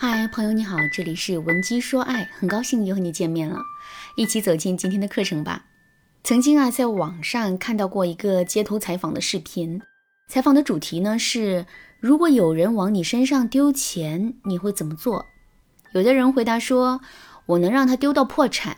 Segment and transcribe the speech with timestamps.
[0.00, 3.60] 嗨，朋友你好，这里是文姬说爱，很高兴又和你见面了，
[4.14, 5.66] 一起走进今天的课程吧。
[6.22, 9.82] 曾经啊，在网上看到过一个街头采访的视频，
[10.28, 11.66] 采访的主题呢是：
[11.98, 15.26] 如果有人往你身上丢钱，你会怎么做？
[15.90, 17.00] 有的人回答说：
[17.46, 18.76] 我能让他丢到破产。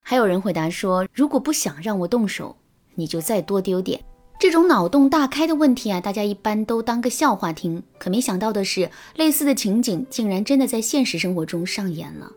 [0.00, 2.56] 还有人回答说：如果不想让我动手，
[2.94, 4.02] 你就再多丢点。
[4.38, 7.82] 这种脑洞大开的问题啊，大家一般都当个笑话听。
[7.98, 12.30] 可没想到的是，类似的情景竟然真的在现实生活中上演了。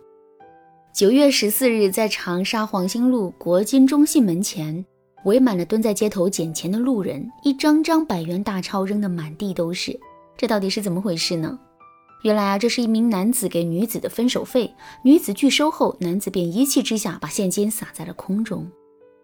[0.92, 4.84] 九月十四日，在长沙黄兴路国金中信门前，
[5.26, 9.98] 围满了蹲在街头捡钱的路人，一张张百元大钞扔得满地都是。
[10.36, 11.58] 这到底是怎么回事呢？
[12.24, 14.74] 原来啊，这是一名男子给女子的分手费，
[15.04, 18.68] 女子拒收后，男子便一气之下把现金撒在了空中。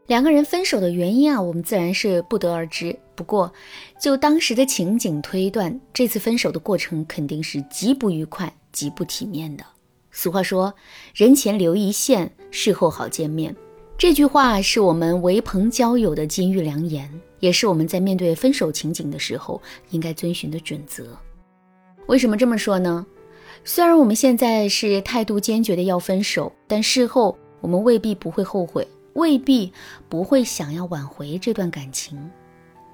[0.08, 2.98] 两个人分手的原因啊，我们自然是不得而知。
[3.14, 3.52] 不过，
[4.00, 9.66] 就当时的情景推断，这次分手的过程肯定是极不愉快、极不体面的。
[10.10, 10.74] 俗话说
[11.14, 13.54] ：“人前留一线，事后好见面。”
[13.98, 21.06] 这句话是我们为朋交友的金玉良言，也是我们在面对分手情景的时候应该遵循的准则。
[22.06, 23.06] 为什么这么说呢？
[23.66, 28.88] 虽然我们现在是态度坚决的要分手，但事后我们未必不会后悔。
[29.18, 29.74] 未必
[30.10, 32.30] 不会想要挽回这段感情。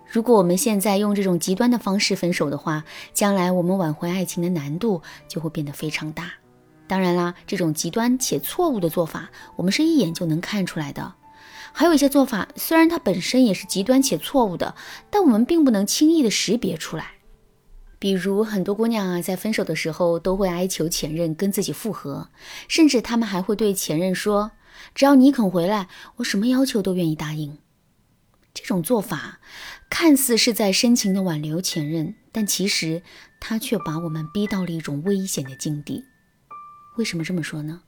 [0.07, 6.31] 如果我们现在用这种极端的方式分手的话，将来我们挽回爱情的难度就会变得非常大。
[6.87, 11.13] 当然啦，这种极端且错误的做法，我们是一眼就能看出来的。
[11.73, 14.75] 还有一些做法，虽然它本身也是极端且错误的，
[15.09, 17.15] 但我们并不能轻易的识别出来。
[17.99, 22.29] 比如很多姑娘啊，在分手的时候都会哀求前任跟自己复合，
[22.69, 24.51] 甚至他们还会对前任说。
[24.93, 27.57] 只要你肯回来，我什么要求都愿意答应。
[28.53, 29.39] 这种做法
[29.89, 33.01] 看似是在深情的挽留前任，但其实
[33.39, 36.03] 他却把我们逼到了一种危险的境地。
[36.97, 37.81] 为什么这么说呢？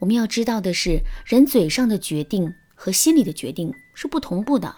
[0.00, 4.76] 我们要知道的是，人嘴上的决定和心里的决定是不同步的。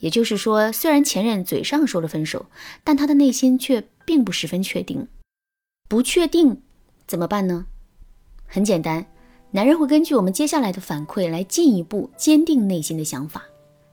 [0.00, 2.50] 也就是说，虽然前任嘴上说了分手，
[2.82, 5.08] 但他的内心却并不十分确定。
[5.88, 6.62] 不确定
[7.06, 7.66] 怎么办呢？
[8.46, 9.06] 很简单。
[9.50, 13.42] 男人会根据我们接下来的反馈来进一步坚定内心的想法。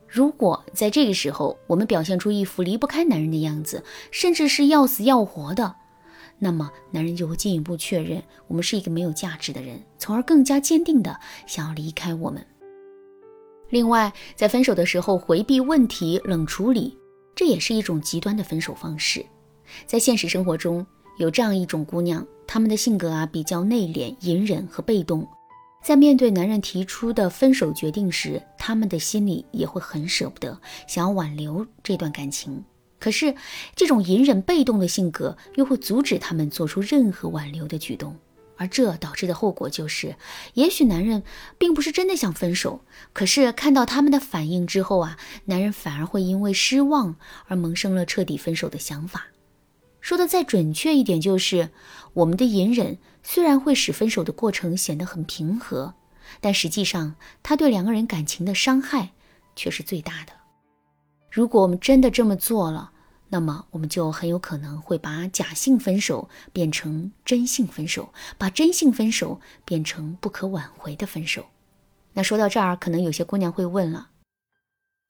[0.06, 5.74] 如果在这个时候我们表现出一副离不开男人的样子，甚至是要死要活的，
[6.38, 12.44] 那么男人就会进一步确认我们是一个没有价值的人，从而更加坚定的想要离开我们。
[13.70, 16.96] 另外，在分手的时候回避问题、冷处理，
[17.34, 19.24] 这也是一种极端的分手方式。
[19.86, 20.86] 在现实生活中，
[21.18, 25.26] 有这样一种姑娘，她们的性格啊比较内敛、隐忍和被动。
[25.86, 32.64] 在面对男人提出的分手决定时，他们的心里也会很舍不得，想要挽留这段感情。
[32.98, 33.32] 可是，
[33.76, 38.16] 这种隐忍被动的性格又会阻止他们做出任何挽留的举动，
[38.56, 40.16] 而这导致的后果就是，
[40.54, 41.22] 也许男人
[41.56, 42.80] 并不是真的想分手，
[43.12, 47.14] 可是看到他们的反应之后啊，男人反而会因为失望
[47.46, 49.28] 而萌生了彻底分手的想法。
[50.00, 51.70] 说的再准确一点，就是
[52.14, 52.98] 我们的隐忍
[53.28, 55.94] 虽然会使分手的过程显得很平和，
[56.40, 59.10] 但实际上它对两个人感情的伤害
[59.56, 60.32] 却是最大的。
[61.28, 62.92] 如果我们真的这么做了，
[63.30, 71.46] 那么我们就很有可能会把假性分手变成真性分手，把真性分手变成不可挽回的分手。
[72.12, 74.10] 那说到这儿，可能有些姑娘会问了：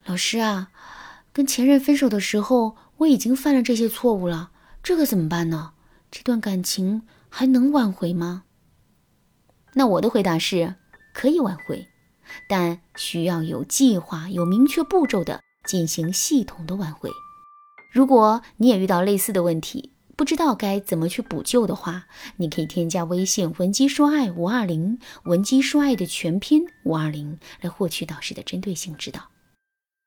[0.06, 0.70] 老师啊，
[1.34, 4.52] 跟前任分手的时候，我已经犯了这些错误了。
[4.82, 5.74] 这可怎么办呢？
[6.10, 8.44] 这段感情还能挽回吗？
[9.74, 10.76] 那我的回答是，
[11.12, 11.86] 可以挽回，
[12.48, 17.10] 但需要有计划、有明确步骤的进行系统的挽回。
[17.92, 22.06] 如果你也遇到类似的问题，不知道该怎么去补救的话，
[22.36, 29.20] 你可以添加微信文姬说爱五二零，文姬说爱的全拼五二零，来获取导师的针对性指导。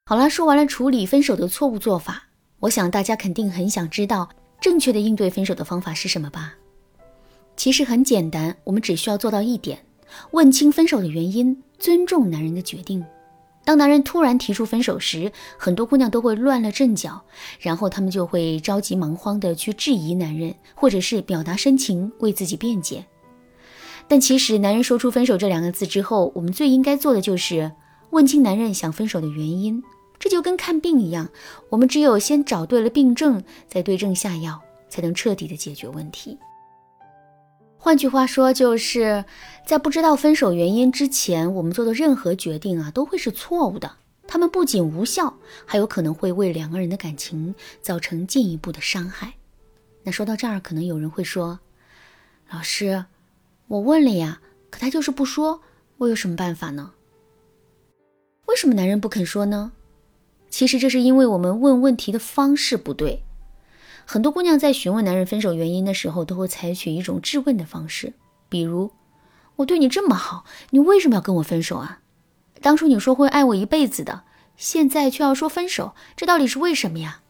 [0.06, 2.24] 好了，说完了处理分手的错误做法，
[2.62, 4.30] 我想大家肯定很想知道。
[4.62, 6.56] 正确的应对分手的方法是什么吧？
[7.56, 9.86] 其实很简单，我们只需要做到一点：
[10.32, 13.04] 问清分手的原因，尊重男人的决定。
[13.66, 17.22] 当男人突然提出分手时，很多姑娘都会乱了阵脚，
[17.60, 23.06] 然后她们就会着急忙慌地去质疑男人，或者是表达深情为自己辩解。
[24.08, 27.72] 但其实，男人说出分手这两个字之后，我们最应该做的就是
[28.10, 29.84] 问清男人想分手的原因。
[30.20, 31.30] 这就跟看病一样，
[31.70, 36.38] 我们只有先找对了病症，再对症下药，才能彻底的解决问题。
[37.78, 39.24] 换句话说，就是
[39.66, 43.90] 在不知道分手原因之前，我们做的任何决定啊，都会是错误的。
[44.28, 45.34] 他们不仅无效，
[45.66, 49.34] 还有可能会为两个人的感情造成进一步的伤害。
[50.04, 51.60] 那说到这儿，可能有人会说
[52.52, 53.06] ：“老师，
[53.68, 55.62] 我问了呀，可他就是不说，
[55.98, 56.92] 我有什么办法呢？
[58.46, 59.72] 为什么男人不肯说呢？
[60.50, 63.24] 其实这是因为我们问问题的方式不对。
[64.06, 68.14] 很多姑娘在询问男人分手原因的时候，都会采取一种质问的方式，
[68.50, 68.92] 比如
[69.58, 72.00] ：“我对你这么好，你为什么要跟我分手啊？
[72.62, 74.24] 当初你说会爱我一辈子的，
[74.58, 77.22] 现在却要说分手，这到底是为什么呀？”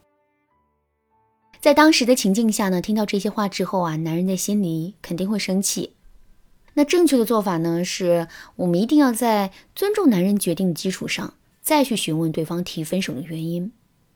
[1.60, 5.94] 在当时的情境下呢，听到这些话之后啊，男人的心里肯定会生气。
[6.72, 13.72] 那正确的做法呢，是我们一定要在尊重男人决定的基础上，再去询问对方提分手的原因。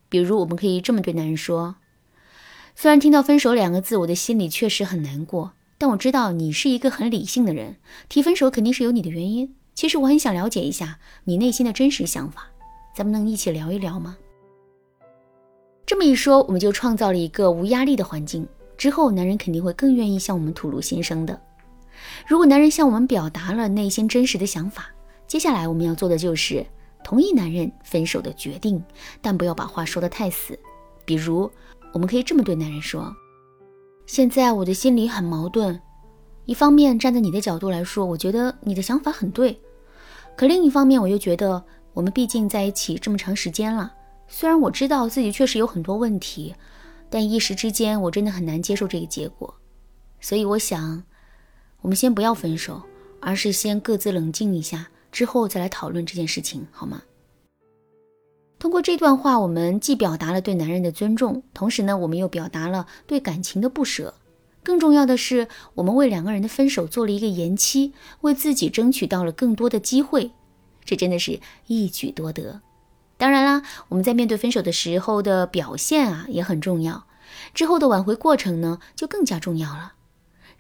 [0.08, 1.76] 比如，我们可以这么对男人说
[2.76, 7.76] ：“虽然听到分手两个字，我的心里确实很难过，但我知道你是一个很理性的人，
[8.08, 9.54] 提分手肯定是有你的原因。
[9.74, 12.46] 其实我很想了解一下你内心的真实想法，
[12.94, 14.16] 咱们能一起聊一聊吗？”
[15.86, 18.46] 这么一说，我们就创造了一个无压力的环境。
[18.76, 21.40] 之后，男人肯定会更愿意向我们吐露心声的。
[22.26, 24.90] 如果男人向我们表达了内心真实的想法，
[25.26, 26.64] 接下来我们要做的就是
[27.04, 28.82] 同意男人分手的决定，
[29.20, 30.58] 但不要把话说得太死。
[31.04, 31.48] 比如，
[31.92, 33.14] 我们可以这么对男人说
[34.06, 35.78] ：“现在我的心里很矛盾，
[36.46, 39.54] 一方面站在你的角度来说，我觉得你的想法很对；
[40.34, 41.62] 可另一方面，我又觉得
[41.92, 43.92] 我们毕竟在一起这么长时间了。”
[44.26, 46.54] 虽然我知道自己确实有很多问题，
[47.10, 49.54] 但一时之间我真的很难接受这个结果，
[50.18, 51.04] 所以我想，
[51.82, 52.82] 我们先不要分手，
[53.20, 57.00] 而是先各自冷静一下，之后再来讨论这件事情，好吗？
[58.58, 64.14] 通过这段话，我们既表达了对男人的尊重，同时呢，我们又表达了对感情的不舍。
[64.64, 70.32] 更重要的是，我们为两个人的分手做了一个延期，为自己争取到了更多的机会，
[70.84, 71.38] 这真的是
[71.68, 72.60] 一举多得。
[73.16, 77.06] 当然啦，我们在面对分手的时候的表现啊也很重要，
[77.54, 79.93] 之后的挽回过程呢就更加重要了。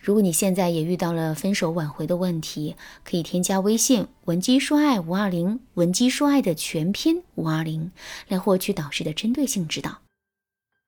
[0.04, 7.90] 如果你现在也遇到了分手挽回的问题，可以添加微信文姬说爱五二零，文姬说爱的全拼五二零，
[8.28, 10.02] 来获取导师的针对性指导。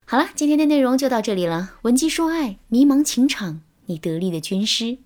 [0.04, 1.76] 好了，今天的内容就到这里了。
[1.80, 4.98] 文姬说爱，迷茫情场，你得力的军师。